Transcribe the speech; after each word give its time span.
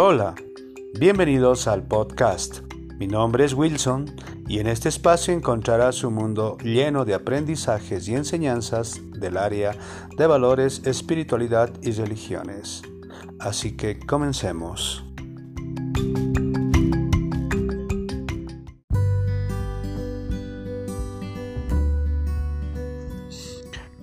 Hola, 0.00 0.36
bienvenidos 1.00 1.66
al 1.66 1.82
podcast. 1.82 2.60
Mi 3.00 3.08
nombre 3.08 3.44
es 3.44 3.52
Wilson 3.52 4.14
y 4.46 4.60
en 4.60 4.68
este 4.68 4.88
espacio 4.88 5.34
encontrarás 5.34 6.04
un 6.04 6.14
mundo 6.14 6.56
lleno 6.62 7.04
de 7.04 7.14
aprendizajes 7.14 8.06
y 8.06 8.14
enseñanzas 8.14 9.00
del 9.18 9.36
área 9.36 9.76
de 10.16 10.26
valores, 10.28 10.82
espiritualidad 10.84 11.72
y 11.82 11.90
religiones. 11.90 12.82
Así 13.40 13.76
que 13.76 13.98
comencemos. 13.98 15.04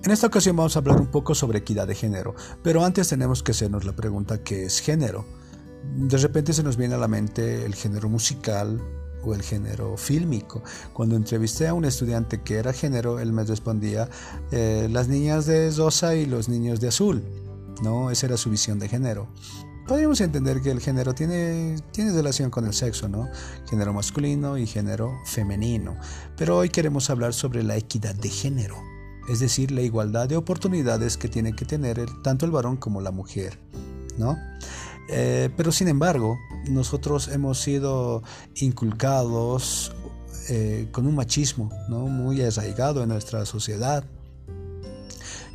En 0.04 0.10
esta 0.12 0.26
ocasión 0.26 0.56
vamos 0.56 0.76
a 0.76 0.80
hablar 0.80 1.00
un 1.00 1.10
poco 1.10 1.34
sobre 1.34 1.60
equidad 1.60 1.86
de 1.86 1.94
género, 1.94 2.34
pero 2.62 2.84
antes 2.84 3.08
tenemos 3.08 3.42
que 3.42 3.52
hacernos 3.52 3.86
la 3.86 3.96
pregunta 3.96 4.44
¿qué 4.44 4.66
es 4.66 4.80
género? 4.80 5.24
De 5.96 6.18
repente 6.18 6.52
se 6.52 6.62
nos 6.62 6.76
viene 6.76 6.94
a 6.94 6.98
la 6.98 7.08
mente 7.08 7.64
el 7.64 7.74
género 7.74 8.08
musical 8.08 8.80
o 9.24 9.34
el 9.34 9.42
género 9.42 9.96
fílmico. 9.96 10.62
Cuando 10.92 11.16
entrevisté 11.16 11.66
a 11.68 11.74
un 11.74 11.84
estudiante 11.84 12.42
que 12.42 12.56
era 12.56 12.72
género, 12.72 13.18
él 13.18 13.32
me 13.32 13.44
respondía 13.44 14.08
eh, 14.52 14.88
las 14.90 15.08
niñas 15.08 15.46
de 15.46 15.70
rosa 15.70 16.14
y 16.14 16.26
los 16.26 16.48
niños 16.48 16.80
de 16.80 16.88
azul. 16.88 17.22
¿no? 17.82 18.10
Esa 18.10 18.26
era 18.26 18.36
su 18.36 18.50
visión 18.50 18.78
de 18.78 18.88
género. 18.88 19.28
Podríamos 19.88 20.20
entender 20.20 20.60
que 20.60 20.70
el 20.70 20.80
género 20.80 21.14
tiene, 21.14 21.76
tiene 21.92 22.12
relación 22.12 22.50
con 22.50 22.66
el 22.66 22.74
sexo, 22.74 23.08
¿no? 23.08 23.28
Género 23.70 23.92
masculino 23.92 24.58
y 24.58 24.66
género 24.66 25.16
femenino. 25.24 25.96
Pero 26.36 26.58
hoy 26.58 26.70
queremos 26.70 27.08
hablar 27.08 27.34
sobre 27.34 27.62
la 27.62 27.76
equidad 27.76 28.16
de 28.16 28.28
género, 28.28 28.76
es 29.28 29.38
decir, 29.38 29.70
la 29.70 29.82
igualdad 29.82 30.28
de 30.28 30.36
oportunidades 30.36 31.16
que 31.16 31.28
tiene 31.28 31.54
que 31.54 31.66
tener 31.66 32.04
tanto 32.24 32.46
el 32.46 32.50
varón 32.50 32.76
como 32.76 33.00
la 33.00 33.12
mujer, 33.12 33.60
¿no? 34.18 34.36
Eh, 35.08 35.50
pero 35.56 35.72
sin 35.72 35.88
embargo, 35.88 36.38
nosotros 36.68 37.28
hemos 37.28 37.60
sido 37.60 38.22
inculcados 38.56 39.92
eh, 40.48 40.88
con 40.92 41.06
un 41.06 41.14
machismo 41.14 41.70
muy 41.88 42.42
arraigado 42.42 43.02
en 43.02 43.10
nuestra 43.10 43.44
sociedad. 43.46 44.04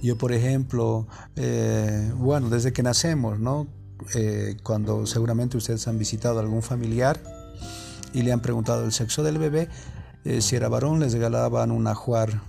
Yo, 0.02 0.18
por 0.18 0.32
ejemplo, 0.32 1.08
eh, 1.36 2.12
bueno, 2.16 2.50
desde 2.50 2.74
que 2.74 2.82
nacemos, 2.82 3.38
cuando 4.64 5.06
seguramente 5.06 5.58
ustedes 5.58 5.88
han 5.88 6.00
visitado 6.00 6.40
a 6.40 6.42
algún 6.42 6.64
familiar 6.64 7.22
y 8.14 8.24
le 8.24 8.32
han 8.32 8.42
preguntado 8.42 8.84
el 8.84 8.92
sexo 8.92 9.22
del 9.22 9.38
bebé, 9.38 9.70
si 10.40 10.56
era 10.56 10.70
varón 10.70 11.00
les 11.00 11.14
regalaban 11.14 11.72
un 11.72 11.88
ajuar 11.88 12.42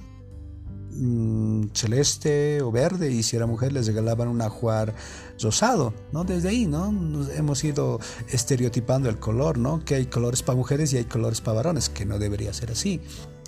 Mm, 1.05 1.71
celeste 1.75 2.63
o 2.63 2.71
verde 2.71 3.11
y 3.11 3.25
si 3.25 3.35
era 3.35 3.45
mujer 3.45 3.73
les 3.73 3.89
regalaban 3.89 4.29
un 4.29 4.41
ajuar 4.41 4.95
rosado, 5.41 5.93
¿no? 6.13 6.23
Desde 6.23 6.51
ahí, 6.51 6.67
¿no? 6.67 6.95
hemos 7.35 7.65
ido 7.65 7.99
estereotipando 8.29 9.09
el 9.09 9.19
color, 9.19 9.59
¿no? 9.59 9.85
Que 9.85 9.97
hay 9.97 10.07
colores 10.07 10.45
para 10.45 10.55
mujeres 10.57 10.93
y 10.93 10.99
hay 10.99 11.05
colores 11.05 11.41
para 11.41 11.57
varones, 11.57 11.89
que 11.89 12.05
no 12.05 12.21
debería 12.21 12.53
ser 12.53 12.71
así, 12.71 13.01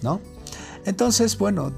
¿no? 0.02 0.20
Entonces, 0.84 1.38
bueno, 1.38 1.72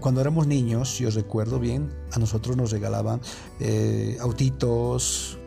cuando 0.00 0.22
éramos 0.22 0.46
niños, 0.46 0.98
yo 0.98 1.10
recuerdo 1.10 1.58
bien, 1.58 1.92
a 2.12 2.18
nosotros 2.18 2.56
nos 2.56 2.70
regalaban 2.70 3.20
eh, 3.60 4.16
autitos, 4.22 5.38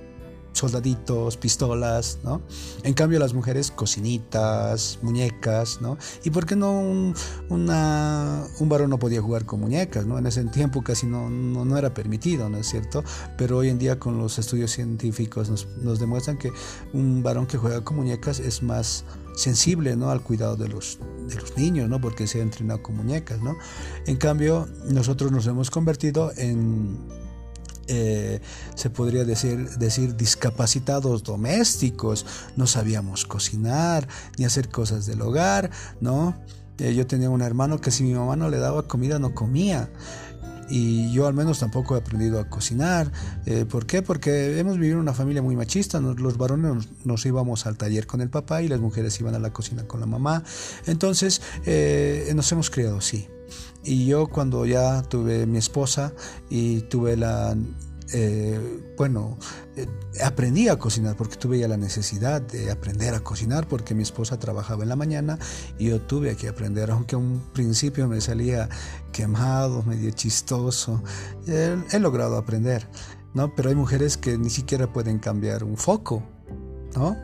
soldaditos, 0.54 1.38
pistolas, 1.38 2.20
¿no? 2.24 2.42
En 2.84 2.94
cambio 2.94 3.20
las 3.20 3.34
mujeres 3.34 3.72
cocinitas, 3.72 5.00
muñecas, 5.02 5.82
¿no? 5.82 5.98
¿Y 6.24 6.30
por 6.30 6.46
qué 6.46 6.56
no 6.56 6.80
un, 6.80 7.14
un 7.50 8.70
varón 8.70 8.90
no 8.90 9.00
podía 9.00 9.22
jugar 9.22 9.46
con 9.46 9.60
muñecas, 9.60 10.06
¿no? 10.06 10.18
En 10.18 10.26
ese 10.26 10.44
tiempo 10.46 10.82
casi 10.82 11.06
no, 11.06 11.30
no, 11.30 11.78
era 11.78 11.94
permitido, 11.94 12.50
¿no 12.50 12.58
es 12.58 12.68
cierto? 12.68 13.04
Pero 13.38 13.58
hoy 13.58 13.70
en 13.70 13.80
día 13.80 14.00
con 14.00 14.18
los 14.18 14.40
estudios 14.40 14.72
científicos 14.72 15.50
nos, 15.50 15.68
nos 15.82 16.00
demuestran 16.00 16.38
que 16.38 16.52
un 16.94 17.24
varón 17.24 17.48
que 17.48 17.58
juega 17.58 17.84
con 17.84 17.98
muñecas 17.98 18.40
es 18.40 18.64
más 18.64 19.04
sensible 19.36 19.96
¿no? 19.96 20.10
al 20.10 20.22
cuidado 20.22 20.56
de 20.56 20.68
los, 20.68 21.00
de 21.28 21.36
los 21.36 21.58
niños, 21.58 21.90
¿no? 21.90 22.00
porque 22.00 22.28
se 22.28 22.40
ha 22.40 22.44
entrenado 22.44 22.82
con 22.84 22.96
muñecas. 22.96 23.42
¿no? 23.42 23.58
En 24.06 24.18
cambio, 24.18 24.68
nosotros 24.86 25.32
nos 25.32 25.48
hemos 25.48 25.72
convertido 25.72 26.32
en 26.38 27.23
eh, 27.96 28.42
se 28.74 28.90
podría 28.90 29.24
decir, 29.24 29.70
decir 29.78 30.16
discapacitados 30.16 31.24
domésticos, 31.24 32.26
no 32.56 32.66
sabíamos 32.66 33.26
cocinar 33.26 34.08
ni 34.40 34.46
hacer 34.46 34.70
cosas 34.70 35.06
del 35.06 35.22
hogar, 35.22 35.70
¿no? 36.02 36.36
Eh, 36.80 36.96
yo 36.96 37.06
tenía 37.06 37.30
un 37.30 37.44
hermano 37.44 37.80
que 37.80 37.92
si 37.92 38.04
mi 38.04 38.16
mamá 38.16 38.36
no 38.36 38.50
le 38.50 38.58
daba 38.58 38.88
comida 38.88 39.20
no 39.20 39.36
comía. 39.36 39.92
Y 40.70 41.12
yo 41.12 41.28
al 41.28 41.36
menos 41.36 41.60
tampoco 41.60 41.96
he 41.96 42.00
aprendido 42.00 42.40
a 42.40 42.50
cocinar. 42.50 43.12
Eh, 43.46 43.66
¿Por 43.66 43.86
qué? 43.86 44.02
Porque 44.02 44.58
hemos 44.58 44.80
vivido 44.80 44.96
en 44.96 45.02
una 45.02 45.14
familia 45.14 45.44
muy 45.44 45.56
machista. 45.56 46.00
los 46.00 46.38
varones 46.38 46.88
nos, 47.04 47.26
íbamos 47.28 47.68
al 47.68 47.78
taller 47.78 48.08
con 48.08 48.22
el 48.22 48.30
papá 48.30 48.64
y 48.64 48.70
las 48.70 48.80
mujeres 48.80 49.20
iban 49.20 49.36
a 49.36 49.40
la 49.40 49.54
cocina 49.54 49.84
con 49.84 50.00
la 50.00 50.08
mamá. 50.08 50.44
Entonces 50.88 51.42
nos 52.34 52.52
hemos 52.52 52.72
criado 52.72 52.98
así. 52.98 53.28
Y 53.84 54.06
yo 54.06 54.28
cuando 54.28 54.66
ya 54.66 55.02
tuve 55.04 55.46
mi 55.46 55.58
esposa 55.58 56.14
y 56.50 56.82
tuve 56.82 57.18
la, 57.18 57.56
eh, 58.14 58.60
bueno, 58.96 59.38
eh, 59.76 59.88
aprendí 60.24 60.68
a 60.68 60.78
cocinar 60.78 61.16
porque 61.16 61.36
tuve 61.36 61.58
ya 61.60 61.68
la 61.68 61.78
necesidad 61.78 62.42
de 62.42 62.70
aprender 62.70 63.16
a 63.16 63.22
cocinar 63.22 63.68
porque 63.68 63.96
mi 63.96 64.04
esposa 64.04 64.38
trabajaba 64.38 64.84
en 64.84 64.90
la 64.90 64.96
mañana 64.96 65.40
y 65.80 65.90
yo 65.90 66.00
tuve 66.00 66.36
que 66.36 66.48
aprender, 66.48 66.92
aunque 66.92 67.16
un 67.16 67.42
principio 67.54 68.08
me 68.08 68.22
salía 68.22 68.70
quemado, 69.12 69.82
medio 69.84 70.12
chistoso, 70.12 71.02
he, 71.48 72.00
logrado 72.00 72.38
aprender, 72.38 72.88
¿no? 73.34 73.56
Pero 73.56 73.70
hay 73.70 73.76
mujeres 73.76 74.18
que 74.18 74.38
ni 74.38 74.50
siquiera 74.50 74.94
pueden 74.94 75.18
cambiar 75.18 75.64
un 75.64 75.76
foco, 75.76 76.24
¿no? 76.96 77.18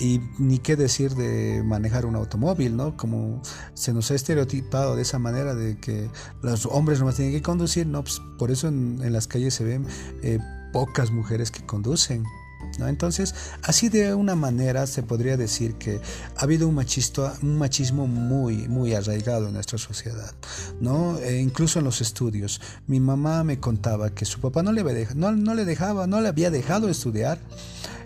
Y 0.00 0.20
ni 0.38 0.58
qué 0.58 0.76
decir 0.76 1.14
de 1.14 1.62
manejar 1.64 2.06
un 2.06 2.14
automóvil, 2.14 2.76
¿no? 2.76 2.96
Como 2.96 3.42
se 3.74 3.92
nos 3.92 4.10
ha 4.10 4.14
estereotipado 4.14 4.94
de 4.94 5.02
esa 5.02 5.18
manera 5.18 5.54
de 5.54 5.78
que 5.78 6.08
los 6.42 6.66
hombres 6.66 7.00
nomás 7.00 7.16
tienen 7.16 7.34
que 7.34 7.42
conducir, 7.42 7.86
¿no? 7.86 8.02
Pues 8.02 8.20
por 8.38 8.50
eso 8.50 8.68
en, 8.68 9.12
las 9.12 9.26
calles 9.26 9.54
se 9.54 9.64
ven 9.64 9.86
eh, 10.22 10.38
pocas 10.72 11.10
mujeres 11.10 11.50
que 11.50 11.64
conducen. 11.66 12.24
¿No? 12.78 12.88
Entonces, 12.88 13.34
así 13.62 13.88
de 13.88 14.14
una 14.14 14.34
manera 14.34 14.86
se 14.86 15.02
podría 15.02 15.36
decir 15.36 15.74
que 15.74 16.00
ha 16.36 16.42
habido 16.42 16.68
un, 16.68 16.78
un 16.78 17.58
machismo 17.58 18.06
muy, 18.06 18.68
muy 18.68 18.94
arraigado 18.94 19.48
en 19.48 19.54
nuestra 19.54 19.78
sociedad, 19.78 20.32
¿no? 20.80 21.18
E 21.18 21.40
incluso 21.40 21.80
en 21.80 21.84
los 21.84 22.00
estudios. 22.00 22.60
Mi 22.86 23.00
mamá 23.00 23.42
me 23.44 23.58
contaba 23.58 24.10
que 24.10 24.24
su 24.24 24.40
papá 24.40 24.62
no 24.62 24.72
le, 24.72 25.08
no, 25.14 25.32
no 25.32 25.54
le 25.54 25.64
dejaba, 25.64 26.06
no 26.06 26.20
le 26.20 26.28
había 26.28 26.50
dejado 26.50 26.88
estudiar 26.88 27.38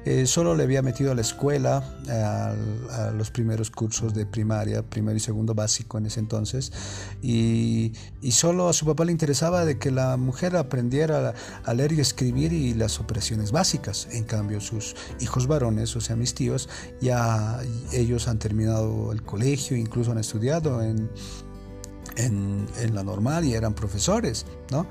eh, 0.05 0.27
solo 0.27 0.57
le 0.57 0.65
había 0.65 0.83
metido 0.83 1.13
a 1.13 1.15
la 1.15 1.21
escuela, 1.21 1.85
a, 2.09 3.11
los 3.17 3.31
primeros 3.31 3.71
cursos 3.71 4.13
de 4.15 4.27
primaria, 4.27 4.83
primero 4.83 5.17
y 5.17 5.21
segundo 5.21 5.55
básico 5.55 5.97
en 5.99 6.07
ese 6.07 6.19
entonces, 6.19 6.73
y, 7.23 7.93
solo 8.31 8.69
a 8.69 8.73
su 8.73 8.85
papá 8.85 9.05
le 9.05 9.13
interesaba 9.13 9.65
de 9.65 9.79
que 9.79 9.91
la 9.91 10.17
mujer 10.17 10.57
aprendiera 10.57 11.35
a, 11.65 11.75
leer 11.75 11.93
y 11.93 12.01
escribir 12.01 12.53
y 12.53 12.75
las 12.75 12.99
opresiones 12.99 13.53
básicas. 13.53 14.09
En 14.11 14.25
cambio, 14.25 14.61
sus 14.63 14.97
hijos 15.21 15.47
varones, 15.47 15.95
o 15.97 16.01
sea, 16.01 16.17
mis 16.17 16.35
tíos, 16.35 16.69
ya 17.01 17.61
ellos 17.93 18.29
han 18.29 18.39
terminado 18.39 19.13
el 19.13 19.23
colegio, 19.23 19.77
incluso 19.77 20.13
han 20.13 20.19
estudiado 20.19 20.83
en 20.83 21.11
en, 22.17 22.95
la 22.95 23.03
normal 23.03 23.45
y 23.45 23.55
eran 23.55 23.75
profesores, 23.75 24.47
¿no? 24.71 24.87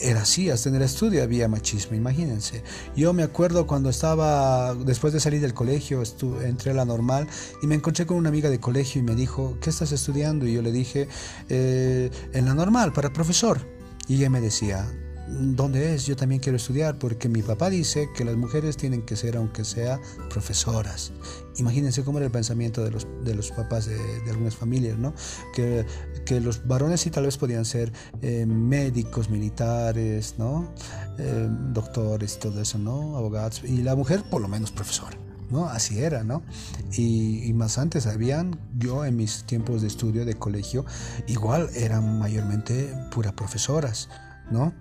Era 0.00 0.22
así, 0.22 0.50
hasta 0.50 0.68
en 0.68 0.76
el 0.76 0.82
estudio 0.82 1.22
había 1.22 1.48
machismo, 1.48 1.96
imagínense. 1.96 2.62
Yo 2.96 3.12
me 3.12 3.22
acuerdo 3.22 3.66
cuando 3.66 3.90
estaba, 3.90 4.74
después 4.74 5.12
de 5.12 5.20
salir 5.20 5.40
del 5.40 5.52
colegio, 5.52 6.02
entré 6.42 6.70
a 6.70 6.74
la 6.74 6.84
normal 6.84 7.26
y 7.62 7.66
me 7.66 7.74
encontré 7.74 8.06
con 8.06 8.16
una 8.16 8.28
amiga 8.28 8.48
de 8.50 8.60
colegio 8.60 9.00
y 9.00 9.04
me 9.04 9.14
dijo, 9.14 9.58
¿qué 9.60 9.70
estás 9.70 9.92
estudiando? 9.92 10.46
Y 10.46 10.54
yo 10.54 10.62
le 10.62 10.72
dije, 10.72 11.08
eh, 11.48 12.10
en 12.32 12.44
la 12.46 12.54
normal, 12.54 12.92
para 12.92 13.12
profesor. 13.12 13.60
Y 14.06 14.16
ella 14.16 14.30
me 14.30 14.40
decía, 14.40 14.90
¿dónde 15.30 15.94
es? 15.94 16.06
Yo 16.06 16.16
también 16.16 16.40
quiero 16.40 16.56
estudiar 16.56 16.98
porque 16.98 17.28
mi 17.28 17.42
papá 17.42 17.70
dice 17.70 18.08
que 18.16 18.24
las 18.24 18.36
mujeres 18.36 18.76
tienen 18.76 19.02
que 19.02 19.16
ser, 19.16 19.36
aunque 19.36 19.64
sea, 19.64 20.00
profesoras. 20.28 21.12
Imagínense 21.56 22.02
cómo 22.04 22.18
era 22.18 22.26
el 22.26 22.32
pensamiento 22.32 22.82
de 22.84 22.90
los, 22.90 23.06
de 23.24 23.34
los 23.34 23.50
papás 23.50 23.86
de, 23.86 23.98
algunas 24.28 24.56
familias, 24.56 24.98
¿no? 24.98 25.14
Que, 25.54 25.86
que, 26.24 26.40
los 26.40 26.66
varones 26.66 27.00
sí 27.00 27.10
tal 27.10 27.24
vez 27.24 27.36
podían 27.36 27.64
ser 27.64 27.92
eh, 28.22 28.46
médicos, 28.46 29.30
militares, 29.30 30.34
¿no? 30.38 30.72
Eh, 31.18 31.48
doctores 31.72 32.36
y 32.36 32.38
todo 32.38 32.60
eso, 32.60 32.78
¿no? 32.78 33.16
Abogados. 33.16 33.62
Y 33.64 33.82
la 33.82 33.94
mujer 33.94 34.22
por 34.30 34.40
lo 34.40 34.48
menos 34.48 34.70
profesora. 34.70 35.16
¿no? 35.50 35.68
Así 35.68 35.98
era, 35.98 36.22
¿no? 36.22 36.44
Y, 36.92 37.42
y, 37.42 37.52
más 37.54 37.76
antes 37.76 38.06
habían, 38.06 38.56
yo 38.78 39.04
en 39.04 39.16
mis 39.16 39.42
tiempos 39.42 39.82
de 39.82 39.88
estudio 39.88 40.24
de 40.24 40.34
colegio, 40.34 40.86
igual 41.26 41.68
eran 41.74 42.20
mayormente 42.20 42.94
pura 43.10 43.34
profesoras, 43.34 44.08
¿no? 44.52 44.72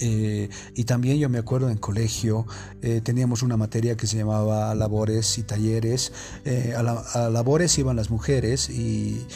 Eh, 0.00 0.48
y 0.74 0.84
también 0.84 1.18
yo 1.18 1.28
me 1.28 1.38
acuerdo 1.38 1.70
en 1.70 1.78
colegio 1.78 2.46
eh, 2.82 3.00
teníamos 3.02 3.42
una 3.42 3.56
materia 3.56 3.96
que 3.96 4.06
se 4.06 4.16
llamaba 4.16 4.74
labores 4.74 5.38
y 5.38 5.42
talleres. 5.42 6.12
Eh, 6.44 6.74
a, 6.76 7.28
labores 7.30 7.78
iban 7.78 7.96
las 7.96 8.10
mujeres 8.10 8.70
y, 8.70 9.26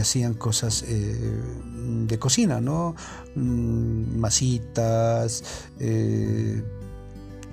hacían 0.00 0.32
cosas 0.32 0.82
de 0.86 2.18
cocina, 2.18 2.60
¿no? 2.60 2.94
Mm, 3.34 4.16
masitas 4.18 5.44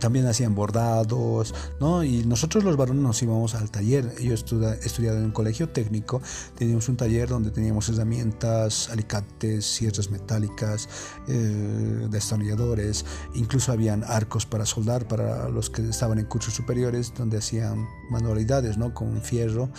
también 0.01 0.27
hacían 0.27 0.53
bordados, 0.53 1.55
¿no? 1.79 2.03
Y 2.03 2.25
nosotros 2.25 2.65
los 2.65 2.75
varones 2.75 3.01
nos 3.01 3.21
íbamos 3.23 3.55
al 3.55 3.71
taller. 3.71 4.13
Yo 4.19 4.33
estudiaba 4.33 5.17
en 5.17 5.25
un 5.25 5.31
colegio 5.31 5.69
técnico, 5.69 6.21
teníamos 6.57 6.89
un 6.89 6.97
taller 6.97 7.29
donde 7.29 7.51
teníamos 7.51 7.87
herramientas, 7.87 8.89
alicates, 8.89 9.65
sierras 9.65 10.09
metálicas, 10.09 10.89
eh, 11.29 12.07
destornilladores, 12.09 13.05
incluso 13.35 13.71
habían 13.71 14.03
arcos 14.03 14.45
para 14.45 14.65
soldar 14.65 15.07
para 15.07 15.47
los 15.47 15.69
que 15.69 15.87
estaban 15.87 16.19
en 16.19 16.25
cursos 16.25 16.53
superiores, 16.53 17.13
donde 17.15 17.37
hacían 17.37 17.87
manualidades, 18.09 18.77
¿no? 18.77 18.93
Con 18.93 19.21
fierro. 19.21 19.69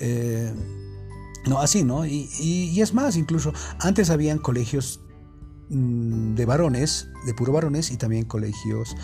Eh, 0.00 0.52
no, 1.46 1.60
así, 1.60 1.84
¿no? 1.84 2.06
Y, 2.06 2.28
y, 2.40 2.80
es 2.80 2.94
más, 2.94 3.16
incluso 3.16 3.52
antes 3.80 4.10
habían 4.10 4.38
colegios 4.38 5.00
mm, 5.68 6.34
de 6.34 6.46
varones, 6.46 7.08
de 7.26 7.34
puro 7.34 7.52
varones, 7.52 7.90
y 7.90 7.96
también 7.96 8.24
colegios 8.24 8.96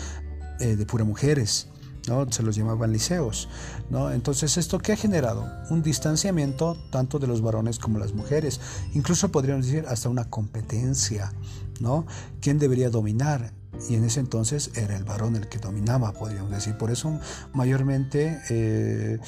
eh, 0.59 0.75
de 0.75 0.85
pura 0.85 1.03
mujeres. 1.03 1.69
¿no? 2.07 2.31
Se 2.31 2.43
los 2.43 2.55
llamaban 2.55 2.91
liceos. 2.91 3.49
¿no? 3.89 4.11
Entonces, 4.11 4.57
¿esto 4.57 4.79
qué 4.79 4.93
ha 4.93 4.95
generado? 4.95 5.47
Un 5.69 5.81
distanciamiento 5.81 6.77
tanto 6.91 7.19
de 7.19 7.27
los 7.27 7.41
varones 7.41 7.79
como 7.79 7.99
las 7.99 8.13
mujeres. 8.13 8.59
Incluso 8.93 9.29
podríamos 9.29 9.65
decir 9.65 9.85
hasta 9.87 10.09
una 10.09 10.29
competencia. 10.29 11.33
¿no? 11.79 12.05
¿Quién 12.41 12.59
debería 12.59 12.89
dominar? 12.89 13.53
Y 13.89 13.95
en 13.95 14.05
ese 14.05 14.19
entonces 14.19 14.71
era 14.75 14.95
el 14.95 15.03
varón 15.03 15.35
el 15.35 15.49
que 15.49 15.57
dominaba, 15.57 16.13
podríamos 16.13 16.51
decir. 16.51 16.77
Por 16.77 16.91
eso 16.91 17.19
mayormente 17.53 18.39
eh, 18.49 19.19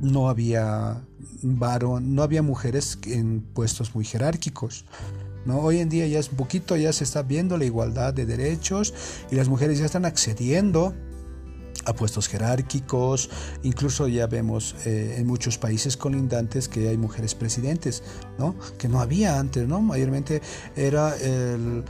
no 0.00 0.28
había 0.28 1.04
varón, 1.42 2.14
no 2.14 2.22
había 2.22 2.42
mujeres 2.42 2.98
en 3.04 3.42
puestos 3.42 3.94
muy 3.94 4.04
jerárquicos. 4.04 4.86
¿No? 5.44 5.60
Hoy 5.60 5.78
en 5.78 5.88
día 5.88 6.06
ya 6.06 6.18
es 6.18 6.30
un 6.30 6.36
poquito, 6.36 6.76
ya 6.76 6.92
se 6.92 7.04
está 7.04 7.22
viendo 7.22 7.56
la 7.56 7.64
igualdad 7.64 8.14
de 8.14 8.26
derechos 8.26 8.94
y 9.30 9.36
las 9.36 9.48
mujeres 9.48 9.78
ya 9.78 9.86
están 9.86 10.04
accediendo 10.04 10.94
a 11.84 11.94
puestos 11.94 12.28
jerárquicos, 12.28 13.28
incluso 13.62 14.06
ya 14.08 14.26
vemos 14.26 14.76
eh, 14.86 15.16
en 15.18 15.26
muchos 15.26 15.58
países 15.58 15.96
colindantes 15.96 16.68
que 16.68 16.88
hay 16.88 16.96
mujeres 16.96 17.34
presidentes, 17.34 18.02
¿no? 18.38 18.54
que 18.78 18.88
no 18.88 19.00
había 19.00 19.38
antes, 19.38 19.66
¿no? 19.66 19.80
mayormente 19.80 20.42
era 20.76 21.16
el, 21.16 21.84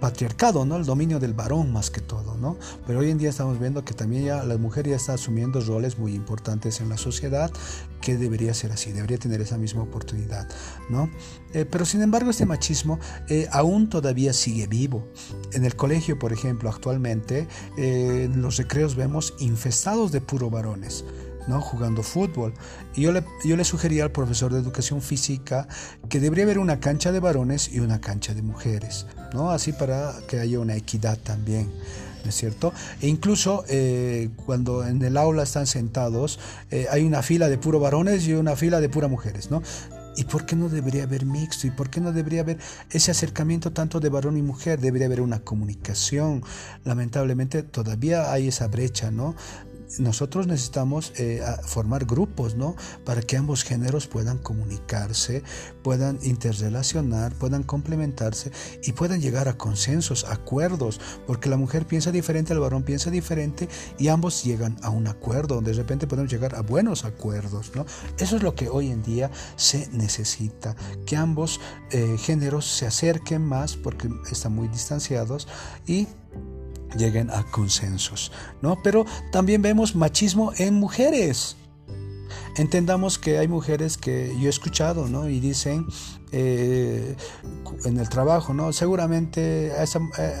patriarcado, 0.00 0.64
¿no? 0.64 0.76
el 0.76 0.84
dominio 0.84 1.20
del 1.20 1.32
varón 1.32 1.72
más 1.72 1.90
que 1.90 2.00
todo, 2.00 2.36
¿no? 2.36 2.56
pero 2.86 3.00
hoy 3.00 3.10
en 3.10 3.18
día 3.18 3.30
estamos 3.30 3.60
viendo 3.60 3.84
que 3.84 3.94
también 3.94 4.24
ya 4.24 4.42
la 4.42 4.56
mujer 4.58 4.88
ya 4.88 4.96
está 4.96 5.14
asumiendo 5.14 5.60
roles 5.60 5.98
muy 5.98 6.14
importantes 6.14 6.80
en 6.80 6.88
la 6.88 6.96
sociedad, 6.96 7.52
que 8.00 8.16
debería 8.16 8.52
ser 8.52 8.72
así, 8.72 8.92
debería 8.92 9.18
tener 9.18 9.40
esa 9.40 9.58
misma 9.58 9.82
oportunidad, 9.82 10.48
¿no? 10.90 11.08
Eh, 11.54 11.66
pero 11.70 11.84
sin 11.84 12.02
embargo 12.02 12.30
este 12.30 12.46
machismo 12.46 12.98
eh, 13.28 13.48
aún 13.50 13.88
todavía 13.88 14.32
sigue 14.32 14.66
vivo. 14.66 15.06
En 15.52 15.64
el 15.64 15.76
colegio, 15.76 16.18
por 16.18 16.32
ejemplo, 16.32 16.70
actualmente, 16.70 17.46
en 17.76 18.40
los 18.40 18.56
recreos 18.56 18.96
vemos 18.96 19.34
infestados 19.38 20.12
de 20.12 20.20
puro 20.20 20.50
varones. 20.50 21.04
¿no? 21.48 21.60
jugando 21.60 22.02
fútbol. 22.04 22.54
Y 22.94 23.02
yo 23.02 23.12
le, 23.12 23.24
yo 23.44 23.56
le 23.56 23.64
sugería 23.64 24.04
al 24.04 24.12
profesor 24.12 24.52
de 24.52 24.60
educación 24.60 25.02
física 25.02 25.66
que 26.08 26.20
debería 26.20 26.44
haber 26.44 26.58
una 26.58 26.80
cancha 26.80 27.12
de 27.12 27.20
varones 27.20 27.72
y 27.72 27.80
una 27.80 28.00
cancha 28.00 28.34
de 28.34 28.42
mujeres, 28.42 29.06
¿no? 29.32 29.50
así 29.50 29.72
para 29.72 30.12
que 30.28 30.38
haya 30.38 30.60
una 30.60 30.76
equidad 30.76 31.18
también. 31.18 31.68
¿no 32.22 32.28
es 32.28 32.36
cierto? 32.36 32.72
E 33.00 33.08
incluso 33.08 33.64
eh, 33.68 34.30
cuando 34.46 34.86
en 34.86 35.02
el 35.02 35.16
aula 35.16 35.42
están 35.42 35.66
sentados, 35.66 36.38
eh, 36.70 36.86
hay 36.90 37.02
una 37.02 37.20
fila 37.22 37.48
de 37.48 37.58
puro 37.58 37.80
varones 37.80 38.26
y 38.26 38.34
una 38.34 38.54
fila 38.54 38.80
de 38.80 38.88
pura 38.88 39.08
mujeres, 39.08 39.50
¿no? 39.50 39.60
¿Y 40.16 40.24
por 40.24 40.46
qué 40.46 40.56
no 40.56 40.68
debería 40.68 41.04
haber 41.04 41.24
mixto? 41.24 41.66
¿Y 41.66 41.70
por 41.70 41.90
qué 41.90 42.00
no 42.00 42.12
debería 42.12 42.42
haber 42.42 42.58
ese 42.90 43.10
acercamiento 43.10 43.72
tanto 43.72 44.00
de 44.00 44.08
varón 44.08 44.36
y 44.36 44.42
mujer? 44.42 44.80
Debería 44.80 45.06
haber 45.06 45.20
una 45.20 45.40
comunicación. 45.40 46.42
Lamentablemente 46.84 47.62
todavía 47.62 48.32
hay 48.32 48.48
esa 48.48 48.68
brecha, 48.68 49.10
¿no? 49.10 49.34
Nosotros 49.98 50.46
necesitamos 50.46 51.12
eh, 51.16 51.42
formar 51.64 52.04
grupos, 52.04 52.56
¿no? 52.56 52.76
Para 53.04 53.22
que 53.22 53.36
ambos 53.36 53.64
géneros 53.64 54.06
puedan 54.06 54.38
comunicarse, 54.38 55.42
puedan 55.82 56.18
interrelacionar, 56.22 57.34
puedan 57.34 57.62
complementarse 57.62 58.50
y 58.82 58.92
puedan 58.92 59.20
llegar 59.20 59.48
a 59.48 59.56
consensos, 59.56 60.24
acuerdos, 60.24 61.00
porque 61.26 61.48
la 61.48 61.56
mujer 61.56 61.86
piensa 61.86 62.12
diferente, 62.12 62.52
el 62.52 62.60
varón 62.60 62.82
piensa 62.82 63.10
diferente 63.10 63.68
y 63.98 64.08
ambos 64.08 64.44
llegan 64.44 64.76
a 64.82 64.90
un 64.90 65.06
acuerdo, 65.06 65.56
donde 65.56 65.72
de 65.72 65.78
repente 65.78 66.06
podemos 66.06 66.30
llegar 66.30 66.54
a 66.54 66.62
buenos 66.62 67.04
acuerdos, 67.04 67.72
¿no? 67.74 67.86
Eso 68.18 68.36
es 68.36 68.42
lo 68.42 68.54
que 68.54 68.68
hoy 68.68 68.90
en 68.90 69.02
día 69.02 69.30
se 69.56 69.88
necesita, 69.92 70.76
que 71.06 71.16
ambos 71.16 71.60
eh, 71.90 72.16
géneros 72.18 72.66
se 72.66 72.86
acerquen 72.86 73.42
más 73.44 73.76
porque 73.76 74.08
están 74.30 74.54
muy 74.54 74.68
distanciados 74.68 75.48
y 75.86 76.06
lleguen 76.96 77.30
a 77.30 77.44
consensos, 77.44 78.32
¿no? 78.60 78.82
Pero 78.82 79.06
también 79.30 79.62
vemos 79.62 79.94
machismo 79.94 80.52
en 80.58 80.74
mujeres. 80.74 81.56
Entendamos 82.56 83.18
que 83.18 83.38
hay 83.38 83.48
mujeres 83.48 83.96
que 83.96 84.34
yo 84.38 84.46
he 84.46 84.50
escuchado, 84.50 85.08
¿no? 85.08 85.28
Y 85.28 85.40
dicen 85.40 85.86
eh, 86.32 87.16
en 87.84 87.98
el 87.98 88.08
trabajo, 88.08 88.52
¿no? 88.52 88.72
Seguramente 88.72 89.72
eh, 89.72 90.34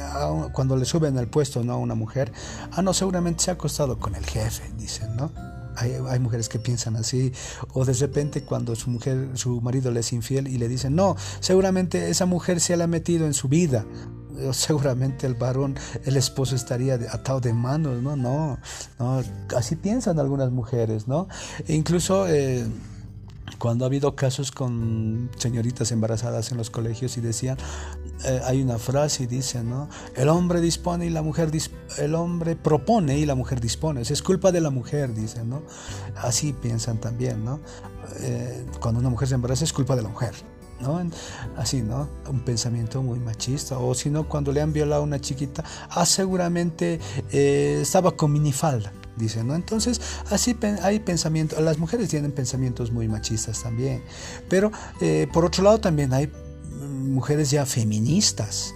cuando 0.52 0.76
le 0.76 0.84
suben 0.84 1.16
el 1.18 1.28
puesto, 1.28 1.64
¿no? 1.64 1.74
A 1.74 1.76
una 1.76 1.94
mujer, 1.94 2.32
ah, 2.72 2.82
no, 2.82 2.92
seguramente 2.92 3.44
se 3.44 3.50
ha 3.50 3.54
acostado 3.54 3.98
con 3.98 4.14
el 4.14 4.24
jefe, 4.24 4.70
dicen, 4.76 5.16
¿no? 5.16 5.30
Hay, 5.76 5.94
hay, 6.06 6.18
mujeres 6.18 6.50
que 6.50 6.58
piensan 6.58 6.96
así, 6.96 7.32
o 7.72 7.86
de 7.86 7.94
repente 7.94 8.42
cuando 8.42 8.76
su 8.76 8.90
mujer, 8.90 9.30
su 9.34 9.62
marido 9.62 9.90
le 9.90 10.00
es 10.00 10.12
infiel 10.12 10.48
y 10.48 10.58
le 10.58 10.68
dicen, 10.68 10.94
no, 10.94 11.16
seguramente 11.40 12.10
esa 12.10 12.26
mujer 12.26 12.60
se 12.60 12.76
la 12.76 12.84
ha 12.84 12.88
metido 12.88 13.24
en 13.24 13.32
su 13.32 13.48
vida, 13.48 13.86
seguramente 14.52 15.26
el 15.26 15.34
varón, 15.34 15.76
el 16.04 16.16
esposo 16.16 16.54
estaría 16.54 16.94
atado 16.94 17.40
de 17.40 17.52
manos, 17.52 18.02
¿no? 18.02 18.16
No, 18.16 18.58
no 18.98 19.22
así 19.56 19.76
piensan 19.76 20.18
algunas 20.18 20.50
mujeres, 20.50 21.08
¿no? 21.08 21.28
E 21.66 21.74
incluso 21.74 22.26
eh, 22.28 22.66
cuando 23.58 23.84
ha 23.84 23.86
habido 23.86 24.16
casos 24.16 24.50
con 24.50 25.30
señoritas 25.36 25.92
embarazadas 25.92 26.50
en 26.50 26.58
los 26.58 26.70
colegios 26.70 27.16
y 27.16 27.20
decían, 27.20 27.56
eh, 28.24 28.40
hay 28.44 28.62
una 28.62 28.78
frase 28.78 29.24
y 29.24 29.26
dice, 29.26 29.62
¿no? 29.62 29.88
El 30.16 30.28
hombre 30.28 30.60
dispone 30.60 31.06
y 31.06 31.10
la 31.10 31.22
mujer, 31.22 31.50
el 31.98 32.14
hombre 32.14 32.56
propone 32.56 33.18
y 33.18 33.26
la 33.26 33.34
mujer 33.34 33.60
dispone. 33.60 34.00
es 34.00 34.22
culpa 34.22 34.52
de 34.52 34.60
la 34.60 34.70
mujer, 34.70 35.14
dicen, 35.14 35.48
¿no? 35.48 35.62
Así 36.16 36.52
piensan 36.52 36.98
también, 37.00 37.44
¿no? 37.44 37.60
Eh, 38.20 38.66
cuando 38.80 39.00
una 39.00 39.10
mujer 39.10 39.28
se 39.28 39.34
embaraza 39.34 39.64
es 39.64 39.72
culpa 39.72 39.96
de 39.96 40.02
la 40.02 40.08
mujer. 40.08 40.34
Así, 41.56 41.82
¿no? 41.82 42.08
Un 42.28 42.40
pensamiento 42.40 43.02
muy 43.02 43.18
machista. 43.18 43.78
O 43.78 43.94
si 43.94 44.10
no, 44.10 44.28
cuando 44.28 44.52
le 44.52 44.60
han 44.60 44.72
violado 44.72 45.02
a 45.02 45.04
una 45.04 45.20
chiquita, 45.20 45.64
ah, 45.90 46.06
seguramente 46.06 47.00
eh, 47.30 47.78
estaba 47.82 48.12
con 48.12 48.32
minifalda. 48.32 48.92
Dice, 49.16 49.44
¿no? 49.44 49.54
Entonces, 49.54 50.00
así 50.30 50.56
hay 50.82 50.98
pensamientos, 51.00 51.60
las 51.60 51.78
mujeres 51.78 52.08
tienen 52.08 52.32
pensamientos 52.32 52.90
muy 52.92 53.08
machistas 53.08 53.62
también, 53.62 54.02
pero 54.48 54.72
eh, 55.02 55.28
por 55.30 55.44
otro 55.44 55.62
lado 55.62 55.80
también 55.80 56.14
hay 56.14 56.28
mm, 56.28 57.12
mujeres 57.12 57.50
ya 57.50 57.66
feministas, 57.66 58.74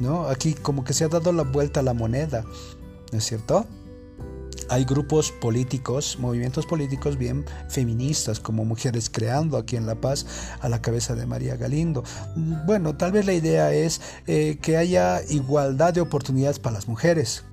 ¿no? 0.00 0.26
Aquí 0.26 0.54
como 0.54 0.84
que 0.84 0.94
se 0.94 1.04
ha 1.04 1.08
dado 1.08 1.32
la 1.32 1.42
vuelta 1.42 1.80
a 1.80 1.82
la 1.82 1.92
moneda, 1.92 2.44
¿no 3.12 3.18
es 3.18 3.24
cierto? 3.24 3.66
Hay 4.68 4.84
grupos 4.84 5.32
políticos, 5.32 6.18
movimientos 6.18 6.66
políticos 6.66 7.16
bien 7.16 7.44
feministas, 7.68 8.40
como 8.40 8.64
Mujeres 8.64 9.10
Creando 9.10 9.56
aquí 9.56 9.76
en 9.76 9.86
La 9.86 9.94
Paz, 9.94 10.26
a 10.60 10.68
la 10.68 10.82
cabeza 10.82 11.14
de 11.14 11.26
María 11.26 11.56
Galindo. 11.56 12.04
Bueno, 12.66 12.96
tal 12.96 13.12
vez 13.12 13.26
la 13.26 13.32
idea 13.32 13.72
es 13.72 14.00
eh, 14.26 14.58
que 14.60 14.76
haya 14.76 15.22
igualdad 15.28 15.94
de 15.94 16.00
oportunidades 16.00 16.58
para 16.58 16.74
las 16.74 16.88
mujeres, 16.88 17.44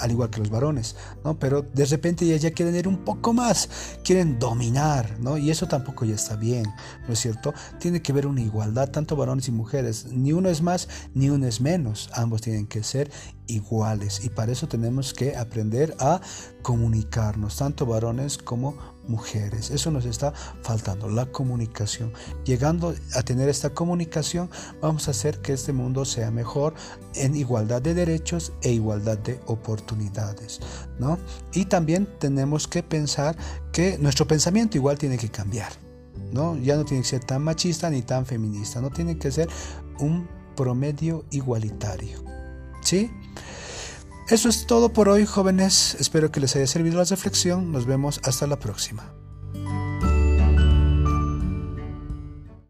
al 0.00 0.10
igual 0.10 0.30
que 0.30 0.40
los 0.40 0.50
varones, 0.50 0.96
¿no? 1.24 1.38
Pero 1.38 1.62
de 1.62 1.84
repente 1.84 2.26
ya, 2.26 2.36
ya 2.36 2.50
quieren 2.50 2.74
ir 2.74 2.88
un 2.88 3.04
poco 3.04 3.32
más, 3.32 3.68
quieren 4.04 4.38
dominar, 4.38 5.18
¿no? 5.20 5.38
Y 5.38 5.50
eso 5.50 5.68
tampoco 5.68 6.04
ya 6.04 6.14
está 6.14 6.36
bien, 6.36 6.64
¿no 7.06 7.12
es 7.12 7.20
cierto? 7.20 7.54
Tiene 7.78 8.02
que 8.02 8.12
haber 8.12 8.26
una 8.26 8.40
igualdad, 8.40 8.90
tanto 8.90 9.16
varones 9.16 9.48
y 9.48 9.52
mujeres, 9.52 10.06
ni 10.10 10.32
uno 10.32 10.48
es 10.48 10.62
más, 10.62 10.88
ni 11.14 11.30
uno 11.30 11.46
es 11.46 11.60
menos, 11.60 12.10
ambos 12.14 12.40
tienen 12.40 12.66
que 12.66 12.82
ser 12.82 13.10
iguales 13.46 14.24
y 14.24 14.30
para 14.30 14.52
eso 14.52 14.68
tenemos 14.68 15.12
que 15.12 15.36
aprender 15.36 15.94
a 15.98 16.20
comunicarnos, 16.62 17.56
tanto 17.56 17.86
varones 17.86 18.38
como 18.38 18.76
mujeres. 19.10 19.70
Eso 19.70 19.90
nos 19.90 20.06
está 20.06 20.32
faltando, 20.62 21.08
la 21.08 21.26
comunicación. 21.26 22.12
Llegando 22.44 22.94
a 23.14 23.22
tener 23.22 23.48
esta 23.48 23.70
comunicación, 23.70 24.48
vamos 24.80 25.08
a 25.08 25.10
hacer 25.10 25.40
que 25.40 25.52
este 25.52 25.72
mundo 25.72 26.04
sea 26.04 26.30
mejor 26.30 26.74
en 27.14 27.34
igualdad 27.34 27.82
de 27.82 27.94
derechos 27.94 28.52
e 28.62 28.72
igualdad 28.72 29.18
de 29.18 29.40
oportunidades, 29.46 30.60
¿no? 30.98 31.18
Y 31.52 31.66
también 31.66 32.08
tenemos 32.18 32.68
que 32.68 32.82
pensar 32.82 33.36
que 33.72 33.98
nuestro 33.98 34.26
pensamiento 34.26 34.78
igual 34.78 34.96
tiene 34.96 35.18
que 35.18 35.28
cambiar, 35.28 35.72
¿no? 36.32 36.56
Ya 36.56 36.76
no 36.76 36.84
tiene 36.84 37.02
que 37.02 37.08
ser 37.08 37.24
tan 37.24 37.42
machista 37.42 37.90
ni 37.90 38.02
tan 38.02 38.24
feminista, 38.24 38.80
no 38.80 38.90
tiene 38.90 39.18
que 39.18 39.30
ser 39.30 39.48
un 39.98 40.28
promedio 40.56 41.24
igualitario. 41.30 42.22
¿Sí? 42.82 43.10
Eso 44.30 44.48
es 44.48 44.64
todo 44.64 44.92
por 44.92 45.08
hoy, 45.08 45.26
jóvenes. 45.26 45.96
Espero 45.98 46.30
que 46.30 46.38
les 46.38 46.54
haya 46.54 46.68
servido 46.68 46.98
la 46.98 47.04
reflexión. 47.04 47.72
Nos 47.72 47.84
vemos 47.84 48.20
hasta 48.22 48.46
la 48.46 48.60
próxima. 48.60 49.12